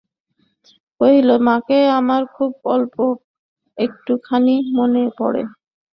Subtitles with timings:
[1.01, 2.95] কহিল, মাকে আমার খুব অল্প
[3.77, 5.41] একটুখানি মনে পড়ে।